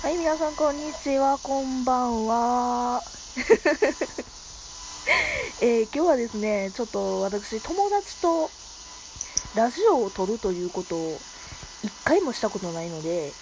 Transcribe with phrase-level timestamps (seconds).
[0.00, 3.02] はい、皆さん、こんにちは、こんばんは。
[5.60, 8.48] えー今日はですね、ちょっと私、友達と
[9.56, 11.18] ラジオを撮るということを
[11.82, 13.32] 一回もしたことないので、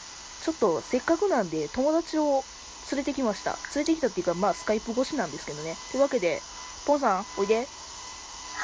[0.42, 2.42] ちょっとせっかくなんで友達を
[2.90, 3.58] 連れてきました。
[3.74, 5.76] 連れてきたっていうか、まあ、スカイプ越しなんですけどね。
[5.90, 6.40] というわけで、
[6.86, 7.58] ポンさん、おいで。
[7.58, 7.64] は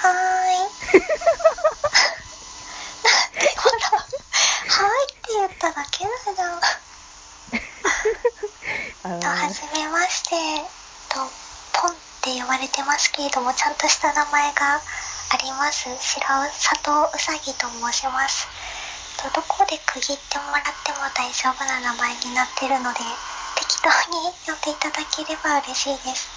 [0.09, 0.17] ー
[0.97, 0.99] い。
[3.61, 6.11] ほら、はーいって言っただけだ
[6.43, 6.59] よ。
[9.05, 10.37] あのと、はじめまして。
[11.09, 11.19] と、
[11.73, 15.89] ポンって呼ばれてますけれども、ちゃんとした名前があります。
[15.99, 18.47] 白里うさぎと申します。
[19.23, 23.01] と、どこで区切ってもらっても大丈夫な名前になってるので、
[23.57, 26.29] 適当に呼んでいただければ嬉しいです。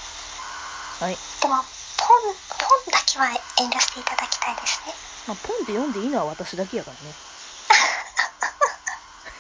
[1.00, 1.18] はい。
[1.42, 1.64] でも、
[1.98, 4.94] ポン、ポンだけは遠慮していただきたいですね。
[5.28, 7.14] まあ、ポンって読んでいいのは私だけやからね。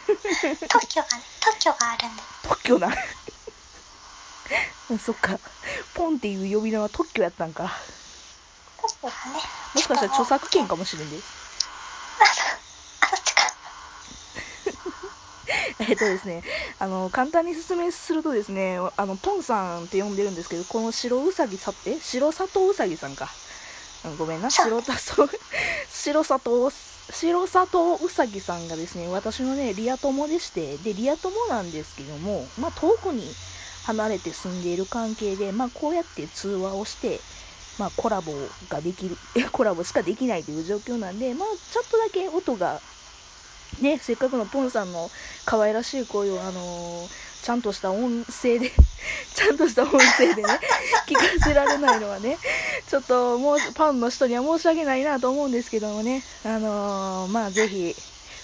[0.05, 2.22] 特許がね、特許があるんで。
[2.44, 2.94] 特許な。
[5.03, 5.39] そっか。
[5.94, 7.72] ポンっていう呼び名は特許やったんか。
[8.81, 9.42] 特許がね。
[9.73, 11.17] もしかしたら著作権かもしれんで。
[11.17, 13.42] あ、そっちか。
[15.89, 16.44] えっとですね、
[16.80, 23.30] あの、簡単に説明するとですね、あの、ポンさんって呼んでるんですけど、この白うさぎさって、白里うさぎさんか。
[24.06, 25.30] うんごめんな、白田そう、
[25.90, 26.72] 白里、
[27.11, 33.23] 白里うさぎさんがですね、私のね、リア友でして、で、リア友なんですけども、まあ、遠くに
[33.86, 37.20] 離れて住んでいる関係で、まあ、こうやって通話をして、
[37.78, 38.31] まあ、コラボ
[38.70, 39.17] ができる、
[39.52, 42.81] コラボしかできないという状況なんで、まあ、ちょっとだけ音が、
[43.80, 45.09] ね、せっかくのポンさんの
[45.45, 48.72] 可愛らしい声を、あのーちゃんとした音声で、
[49.36, 50.59] ちゃんとした音声でね、
[51.06, 52.40] 聞かせられないのはね、
[52.90, 57.96] ちょっともう、パンの人には申し訳ないなと思うんですけどもね、あのーまあ、ぜひ、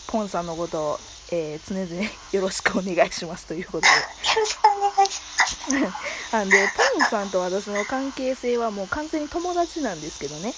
[0.05, 0.99] ポンさんのことを、
[1.31, 3.87] えー常々よろしくお願いしますということで。
[3.87, 3.93] よ
[4.37, 5.91] ろしくお願いします。
[6.37, 10.53] なんで、ポンさんと私の関係性はもう完全に友達なんですけどね。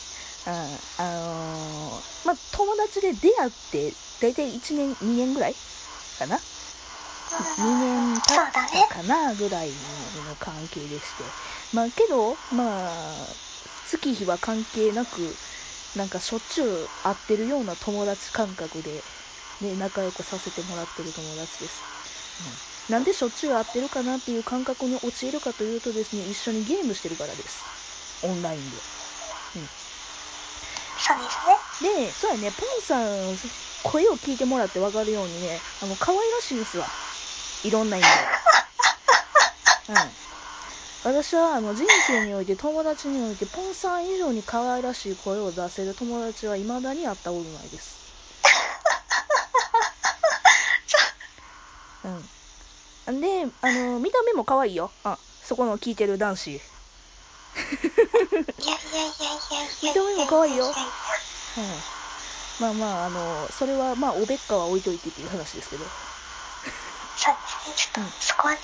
[0.45, 0.51] あ
[0.99, 5.55] のーまあ、友達で出会って、だいたい1年、2年ぐらい
[6.19, 6.41] かな ?2
[7.79, 9.75] 年経ったかなぐらいの
[10.39, 11.23] 関係でして。
[11.73, 13.27] まあ、けど、まあ、
[13.89, 15.35] 月日は関係なく、
[15.95, 19.03] なんかしょっちゅう会ってるような友達感覚で、
[19.61, 21.81] ね、仲良くさせてもらってる友達です。
[22.67, 27.63] うんなんでしょっちゅう会ってるかなっていう感覚に陥るかというとですね、一緒にゲームしてるからです。
[28.23, 28.77] オンラインで。
[29.55, 29.69] うん
[31.03, 32.05] そうですね。
[32.05, 33.03] で、そうやね、ポンさん、
[33.83, 36.87] 声を聞いてもらって分かるようにね、あの、可愛らしいんですわ。
[37.65, 38.13] いろんな意味で。
[39.93, 40.09] はい。
[41.03, 47.97] 私は、あの、人生において、友達において、ポンさん以上に可愛らしい声を出せる友達は未だに会ったことないです。
[53.07, 53.19] うん。
[53.19, 54.89] で、あの、見た目も可愛いよ。
[55.03, 56.61] あ、そこの聞いてる男子。
[59.81, 60.73] 見た目も可愛いようん。
[62.59, 65.83] まあまあ、あの、それは、まあ、おべっかは置いといてっていう話ですけど。
[65.83, 67.75] そうですね。
[67.75, 68.59] ちょっと、そこはね。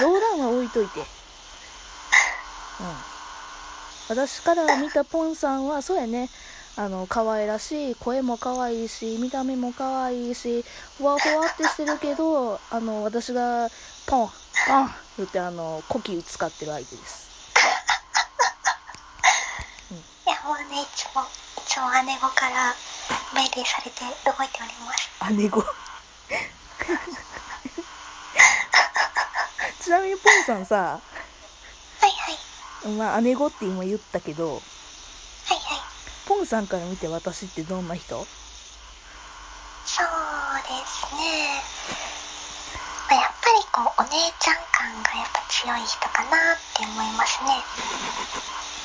[0.00, 1.00] 冗談は置いといて。
[1.00, 1.06] うん。
[4.08, 6.30] 私から見たポンさんは、そうやね。
[6.76, 10.64] あの、可愛らしい、声も可愛いし、見た目も可愛いし、
[10.96, 13.68] ふわふわってしてるけど、あの、私が、
[14.06, 14.28] ポン、
[14.68, 17.27] ポン言って、あの、コキ使ってる相手です。
[20.48, 21.24] いや、もうね、いつも、い
[21.66, 22.74] つも姉御から
[23.34, 25.10] 命令されて動いております。
[25.34, 25.60] 姉子。
[29.84, 31.00] ちなみにポンさんさ、
[32.00, 32.30] はいは
[32.88, 32.92] い。
[32.96, 34.56] まあ、姉子って今言ったけど、はい
[35.52, 35.82] はい。
[36.26, 38.26] ポンさんから見て私ってどんな人？
[39.84, 40.06] そう
[40.62, 41.62] ですね。
[43.10, 47.62] まあ、やっぱりこう、お姉ちゃん感がやっぱ強い人かなって思いますね。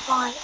[0.08, 0.34] もう、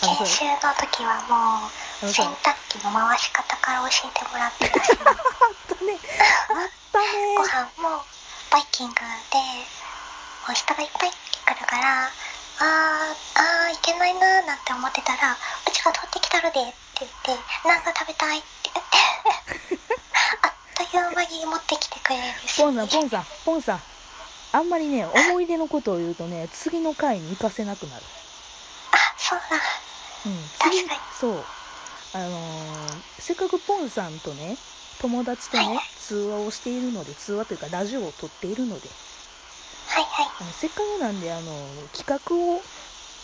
[0.00, 1.70] 研修の時はもあ
[2.02, 5.16] う、洗濯機の回し方から教えてもらってたし、あっ
[5.68, 6.00] たね。
[6.48, 8.00] あったねご飯も
[8.50, 9.04] バイキングで、
[10.48, 12.64] もう人がいっぱい来るから、あー、
[13.36, 18.96] あー、いけないなーなんて思ってたら、うちが取ってきたるでって言って、なんか食べたいって言って、
[20.42, 22.56] あっという間に持ってきてくれるし。
[22.62, 23.80] ポンさん、ポンさん、ポンさん。
[24.52, 28.02] あんまりね、思い出のことを言うとね、次の回に行かせなくなる。
[29.36, 29.56] あ、そうだ。
[30.26, 31.44] うん、次そう。
[32.12, 34.56] あのーせっかくポンさんとね、
[34.98, 38.88] 友達とね、通話をしているので、通話というかラジオを撮っているので、
[39.86, 40.34] はいはい。
[40.40, 42.64] あのせっかくなんで、あの企画を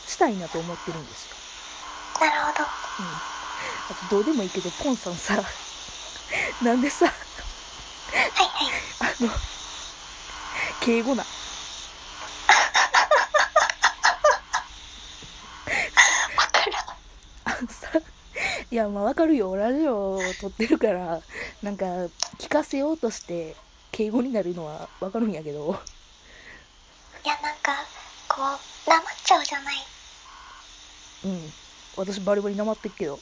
[0.07, 1.37] したいなと思ってるんですよ。
[2.21, 2.65] なるほど。
[2.99, 3.23] うん。
[3.89, 5.43] あと、どうでもいいけど、ポンさんさ、
[6.63, 8.73] なんでさ、はいはい。
[9.01, 9.31] あの、
[10.81, 11.27] 敬語な。
[16.37, 17.57] わからん。
[17.59, 17.89] あのさ、
[18.77, 19.57] いや、まあわかるよ。
[19.57, 21.23] ラジオを撮ってるから、
[21.63, 21.87] なんか、
[22.37, 23.57] 聞かせようとして、
[23.91, 25.83] 敬語になるのはわかるんやけど、
[27.25, 27.73] いや、なんか、
[28.29, 29.77] こう、なまっちゃうじゃない。
[31.25, 31.53] うん。
[31.97, 33.19] 私バリバリなまってっけど、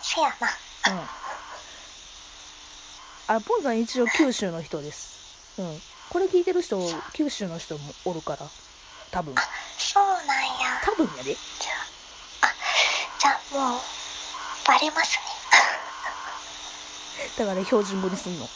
[0.00, 0.48] せやな。
[3.28, 3.36] うん。
[3.36, 5.60] あ、ポンさん一応九州の人です。
[5.60, 5.78] うん。
[6.08, 6.80] これ聞いてる人、
[7.12, 8.46] 九州の人もおるから、
[9.10, 9.34] 多分。
[9.76, 10.80] そうなんや。
[10.82, 11.34] 多分やで。
[11.34, 11.69] じゃあ、あ、
[13.20, 13.80] じゃあもう、
[14.66, 15.22] バレますね。
[17.38, 18.46] だから標準語にすんの。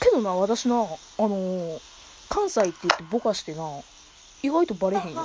[0.00, 1.80] けどな、私な、あのー
[2.28, 3.64] 関西って言ってぼかしてな、
[4.44, 5.22] 意外とバレへんよ。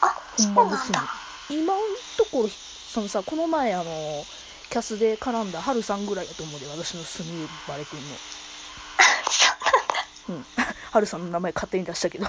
[0.00, 1.08] あ、ほそうんなまですねんだ。。
[1.48, 1.78] 今ん
[2.16, 4.24] ところ、そのさ、この前あのー
[4.70, 8.06] キャスで絡んだハルさんぐらいやと思うで、私の住みバレてんの。
[9.28, 10.06] そうなんだ。
[10.28, 10.46] うん。
[10.92, 12.26] ハルさんの名前勝手に出したけど。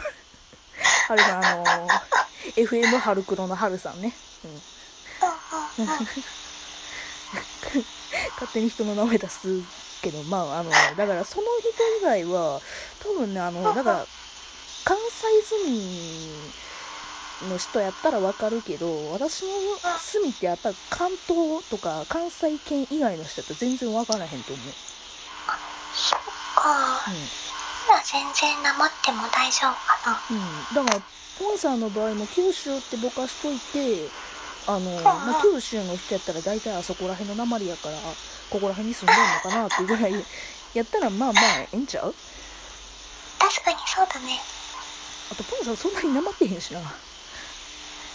[1.11, 1.91] ハルさん、あのー
[2.55, 4.13] FM ハルクロのハルさんね。
[4.45, 4.51] うん。
[8.39, 9.47] 勝手に人の名前出す
[10.01, 11.69] けど、まあ、あの、だからその人
[11.99, 12.61] 以外は、
[12.99, 14.05] 多分ね、あの、だから、
[14.85, 15.69] 関西住
[17.41, 19.49] みの人やったらわかるけど、私の
[19.99, 24.65] 住みってやっぱり関東とか関西圏以外の人だと全然わからへんと思う。
[25.93, 26.19] そっ
[26.55, 27.01] か。
[27.07, 27.50] うな
[27.89, 30.35] ら全然なまっても大丈夫かな。
[30.37, 30.39] ん。
[30.39, 30.85] うん。
[30.85, 31.01] だから、
[31.39, 34.09] ポンさんの場合も九州ってぼかしといて、
[34.67, 37.97] あの、まあ、九州の人やったら大体あそこら辺の鉛やから、
[38.49, 40.25] ここら辺に住んでんのかなっていうぐらい、
[40.73, 42.13] やったらまあまあええんちゃう？
[43.39, 44.39] 確かにそうだね。
[45.31, 46.79] あと、ポンさんそんなになまってへんしな。
[46.79, 46.85] うん。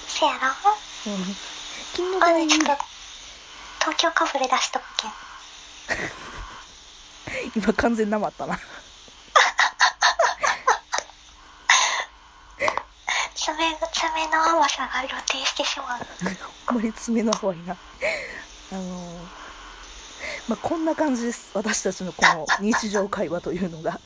[0.06, 0.38] せやろ
[1.94, 5.12] 君の場合東京かぶれ出しとくけん。
[7.56, 8.58] 今完全なまったな。
[13.34, 14.26] 爪が、爪
[14.86, 15.88] の甘さが露呈してしまう。
[16.66, 17.76] あんまり爪の方がいいな。
[18.72, 19.46] あのー
[20.48, 21.50] まあ、こんな感じです。
[21.54, 24.00] 私たちのこの日常会話というのが。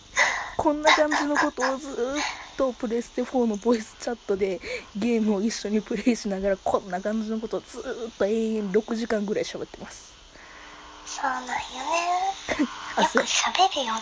[0.56, 1.94] こんな感じのことをずっ
[2.58, 4.60] とプレステ4のボイスチャットで
[4.94, 7.82] ゲームを一緒にプレイしながらこんな感じのことをずっ
[8.18, 10.12] と永遠6時間ぐらい喋ってます。
[11.06, 11.46] そうなんよ。
[11.46, 11.56] ね。
[12.96, 13.24] あ、そよ。
[13.24, 13.94] く喋るよ。
[13.94, 14.00] ね。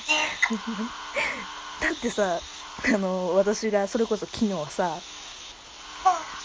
[1.80, 2.40] だってさ、
[2.92, 4.98] あの、私がそれこそ昨日さ、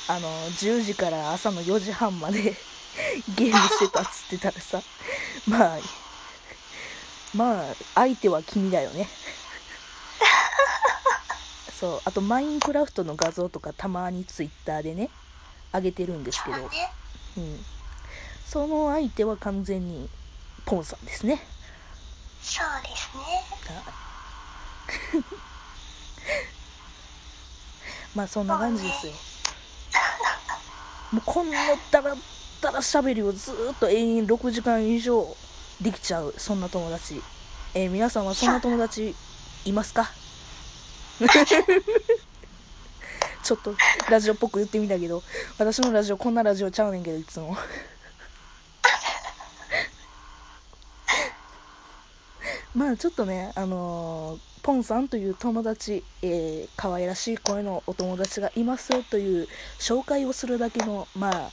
[0.08, 2.42] あの、10時から朝の4時半まで
[3.36, 4.82] ゲームしてたっつってたらさ、
[5.48, 5.78] まあ、
[7.34, 9.08] まあ、相手は君だよね。
[11.80, 15.10] そう、あとマインクラフトの画像とかたまにツイッターでね、
[15.74, 16.70] 上げてるんですけど。
[17.38, 17.66] うん。
[18.46, 20.10] その相手は完全に
[20.66, 21.44] ポンさんですね。
[22.42, 23.24] そうですね。
[28.14, 29.14] まあそんな感じですよ。
[31.14, 31.58] もうこんな
[31.92, 32.16] だら
[32.62, 35.28] だら喋りをずっと永遠6時間以上
[35.80, 37.22] できちゃう、そんな友達。
[37.76, 39.16] えー皆さんはそんな友達
[39.66, 40.10] いますか？
[43.44, 43.76] ちょっと
[44.10, 45.22] ラジオっぽく言ってみたけど、
[45.58, 47.58] 私のラジオこんなラジオちゃうねんけど、いつも。
[52.76, 61.52] まあちょっとね、あのーポンさんという友達、えー、可愛らしい声のお友達がいますよという紹介をするだけの、まあ、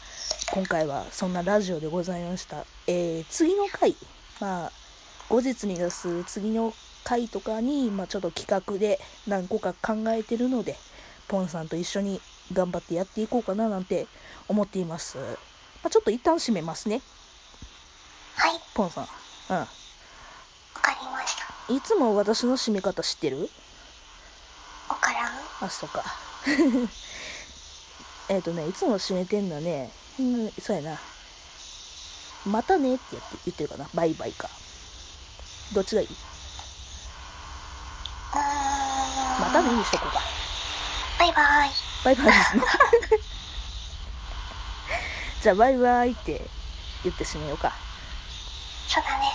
[0.52, 2.64] 今回はそんなラジオでございました。
[2.86, 3.96] えー、次の回、
[4.40, 4.72] まあ、
[5.28, 6.72] 後日に出す次の
[7.02, 10.76] 回とかに、まあちょっと企画で何個か考えてるので、
[11.26, 12.20] ポンさんと一緒に
[12.52, 14.06] 頑張ってやっていこうかななんて
[14.46, 15.18] 思っています。
[15.18, 15.24] ま
[15.84, 17.02] あ、ちょっと一旦締めますね、
[18.36, 19.04] はい、ポンさん。
[19.04, 19.66] うん。
[21.70, 23.48] いつも私の締め方知ってる？
[24.88, 25.32] わからん。
[25.60, 26.02] あ、そうか。
[28.28, 30.98] えっとね、いつも締めてんのはね、うん、そうやな。
[32.44, 33.88] またねってやって言ってるかな。
[33.94, 34.48] バイバイか。
[35.72, 36.08] どっちがいい？
[38.32, 40.20] またねにしとこうか。
[41.20, 41.70] バイバイ。
[42.04, 42.62] バイバイですね。
[45.42, 46.48] じゃあ、バイバイって
[47.04, 47.72] 言って締めようか。
[48.88, 49.32] そうだね。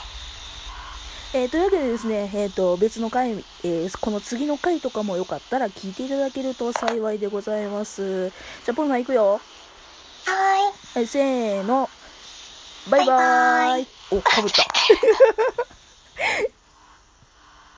[1.34, 8.30] えー、というわけでですね、えっ、と、別の回、えーこの次の回とかもよかったら聞いていただけると幸いでございます。
[8.30, 9.34] じゃあ、ポンさん行くよ。
[9.34, 11.00] はーい。
[11.00, 11.90] はい、せーの。
[12.90, 13.18] バイバーイ。
[13.18, 15.75] バイバーイお、かぶった。